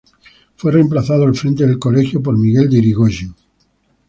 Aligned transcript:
Fue 0.55 0.71
reemplazado 0.71 1.25
al 1.25 1.35
frente 1.35 1.63
del 1.67 1.77
Colegio 1.77 2.23
por 2.23 2.35
Miguel 2.35 2.67
de 2.71 2.77
Irigoyen. 2.79 3.35